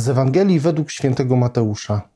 [0.00, 2.08] z Ewangelii według świętego Mateusza.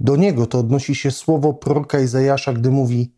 [0.00, 3.12] Do niego to odnosi się słowo proroka Izajasza, gdy mówi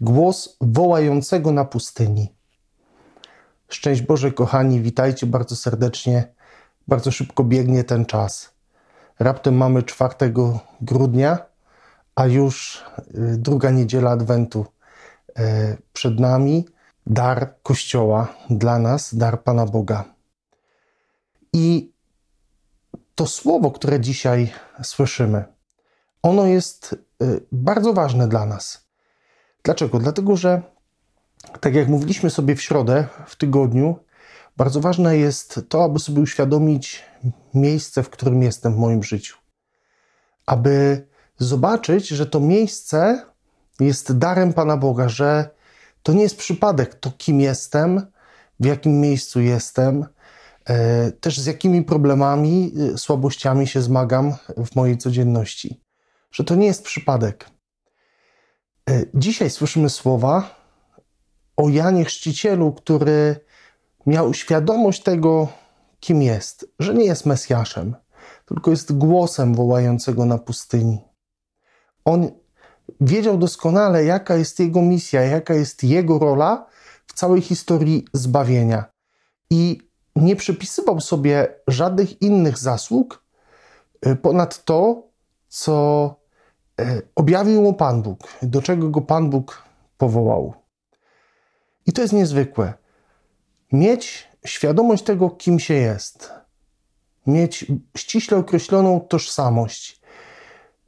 [0.00, 2.32] głos wołającego na pustyni.
[3.68, 6.34] Szczęść Boże, kochani, witajcie bardzo serdecznie.
[6.88, 8.50] Bardzo szybko biegnie ten czas.
[9.18, 10.32] Raptem mamy 4
[10.80, 11.38] grudnia,
[12.14, 14.66] a już y, druga niedziela Adwentu
[15.38, 15.42] y,
[15.92, 16.66] przed nami.
[17.06, 20.04] Dar Kościoła dla nas, dar Pana Boga.
[21.52, 21.92] I
[23.18, 25.44] to słowo, które dzisiaj słyszymy,
[26.22, 28.88] ono jest y, bardzo ważne dla nas.
[29.62, 29.98] Dlaczego?
[29.98, 30.62] Dlatego, że
[31.60, 33.98] tak jak mówiliśmy sobie w środę, w tygodniu,
[34.56, 37.04] bardzo ważne jest to, aby sobie uświadomić
[37.54, 39.36] miejsce, w którym jestem w moim życiu.
[40.46, 41.06] Aby
[41.38, 43.26] zobaczyć, że to miejsce
[43.80, 45.50] jest darem Pana Boga, że
[46.02, 48.06] to nie jest przypadek, to kim jestem,
[48.60, 50.06] w jakim miejscu jestem,
[51.20, 54.34] też z jakimi problemami, e, słabościami się zmagam
[54.66, 55.80] w mojej codzienności.
[56.30, 57.50] Że to nie jest przypadek.
[58.90, 60.60] E, dzisiaj słyszymy słowa
[61.56, 63.40] o Janie Chrzcicielu, który
[64.06, 65.48] miał świadomość tego,
[66.00, 67.96] kim jest, że nie jest Mesjaszem,
[68.46, 70.98] tylko jest głosem wołającego na pustyni.
[72.04, 72.30] On
[73.00, 76.66] wiedział doskonale, jaka jest jego misja, jaka jest jego rola
[77.06, 78.84] w całej historii zbawienia.
[79.50, 79.87] I
[80.22, 83.24] nie przypisywał sobie żadnych innych zasług
[84.00, 85.02] e, ponad to,
[85.48, 86.14] co
[86.80, 89.62] e, objawił mu Pan Bóg, do czego go Pan Bóg
[89.98, 90.54] powołał.
[91.86, 92.74] I to jest niezwykłe.
[93.72, 96.32] Mieć świadomość tego, kim się jest,
[97.26, 100.00] mieć ściśle określoną tożsamość,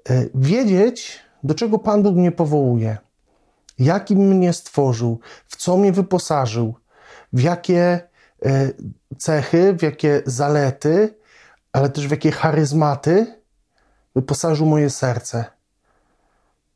[0.08, 2.98] e, wiedzieć, do czego Pan Bóg mnie powołuje,
[3.78, 6.74] jakim mnie stworzył, w co mnie wyposażył,
[7.32, 8.09] w jakie
[9.18, 11.14] cechy, w jakie zalety,
[11.72, 13.40] ale też w jakie charyzmaty
[14.16, 15.44] wyposażył moje serce.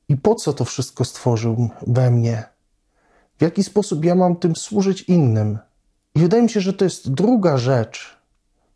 [0.09, 2.45] I po co to wszystko stworzył we mnie?
[3.39, 5.59] W jaki sposób ja mam tym służyć innym?
[6.15, 8.19] I wydaje mi się, że to jest druga rzecz,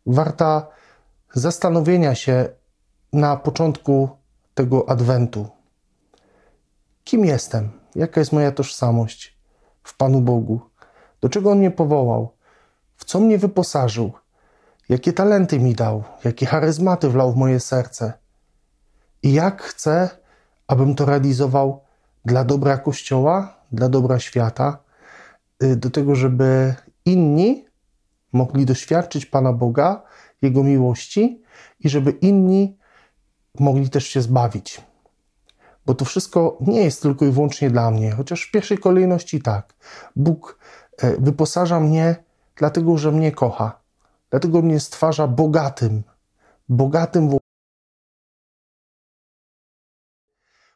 [0.05, 0.67] warta
[1.33, 2.49] zastanowienia się
[3.13, 4.09] na początku
[4.53, 5.47] tego adwentu.
[7.03, 7.71] Kim jestem?
[7.95, 9.37] Jaka jest moja tożsamość
[9.83, 10.61] w Panu Bogu?
[11.21, 12.38] Do czego On mnie powołał?
[13.09, 14.11] Co mnie wyposażył?
[14.89, 16.03] Jakie talenty mi dał?
[16.23, 18.13] Jakie charyzmaty wlał w moje serce?
[19.23, 20.09] I jak chcę,
[20.67, 21.81] abym to realizował
[22.25, 24.83] dla dobra Kościoła, dla dobra świata,
[25.63, 26.75] y, do tego, żeby
[27.05, 27.65] inni
[28.33, 30.01] mogli doświadczyć Pana Boga,
[30.41, 31.41] Jego miłości
[31.79, 32.77] i żeby inni
[33.59, 34.81] mogli też się zbawić.
[35.85, 39.73] Bo to wszystko nie jest tylko i wyłącznie dla mnie, chociaż w pierwszej kolejności tak.
[40.15, 40.59] Bóg
[40.97, 42.28] e, wyposaża mnie
[42.59, 43.81] dlatego, że mnie kocha,
[44.29, 46.03] dlatego mnie stwarza bogatym,
[46.69, 47.37] bogatym w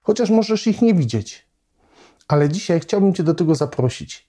[0.01, 1.47] Chociaż możesz ich nie widzieć.
[2.27, 4.27] Ale dzisiaj chciałbym Cię do tego zaprosić,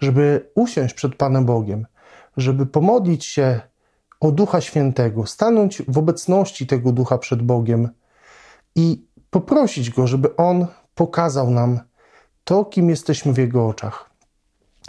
[0.00, 1.86] żeby usiąść przed Panem Bogiem,
[2.36, 3.60] żeby pomodlić się
[4.20, 7.88] o Ducha Świętego, stanąć w obecności tego Ducha przed Bogiem
[8.74, 11.80] i poprosić Go, żeby On pokazał nam
[12.44, 14.10] to, kim jesteśmy w Jego oczach,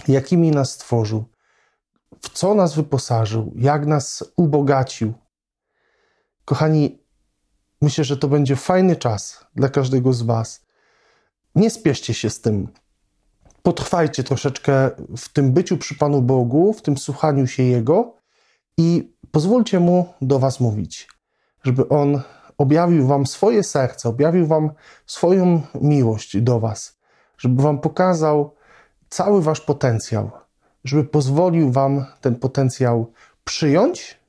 [0.07, 1.25] jakimi nas stworzył,
[2.21, 5.13] w co nas wyposażył, jak nas ubogacił.
[6.45, 6.99] Kochani,
[7.81, 10.66] myślę, że to będzie fajny czas dla każdego z Was.
[11.55, 12.67] Nie spieszcie się z tym.
[13.63, 18.17] Potrwajcie troszeczkę w tym byciu przy Panu Bogu, w tym słuchaniu się Jego
[18.77, 21.07] i pozwólcie Mu do Was mówić,
[21.63, 22.22] żeby On
[22.57, 24.72] objawił Wam swoje serce, objawił Wam
[25.05, 26.99] swoją miłość do Was,
[27.37, 28.55] żeby Wam pokazał
[29.09, 30.31] cały Wasz potencjał,
[30.85, 33.12] żeby pozwolił Wam ten potencjał
[33.44, 34.19] przyjąć,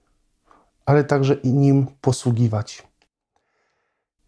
[0.86, 2.82] ale także i nim posługiwać.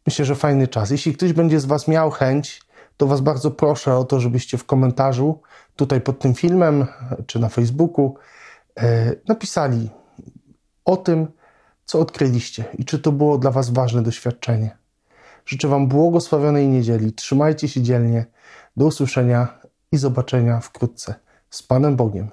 [0.06, 0.90] Myślę, że fajny czas.
[0.90, 2.62] Jeśli ktoś będzie z Was miał chęć,
[2.96, 5.40] to Was bardzo proszę o to, żebyście w komentarzu
[5.76, 6.86] tutaj pod tym filmem
[7.26, 8.14] czy na Facebooku
[8.80, 9.90] e, napisali
[10.84, 11.32] o tym,
[11.84, 14.76] co odkryliście i czy to było dla Was ważne doświadczenie.
[15.46, 17.12] Życzę Wam błogosławionej niedzieli.
[17.12, 18.26] Trzymajcie się dzielnie.
[18.76, 19.60] Do usłyszenia
[19.92, 21.14] i zobaczenia wkrótce.
[21.50, 22.30] Z Panem Bogiem.